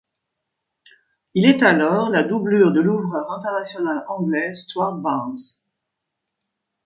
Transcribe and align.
Il 1.35 1.45
est 1.45 1.61
alors 1.61 2.09
la 2.09 2.23
doublure 2.23 2.71
de 2.73 2.81
l'ouvreur 2.81 3.29
international 3.33 4.03
anglais 4.07 4.51
Stuart 4.55 4.97
Barnes. 4.97 5.37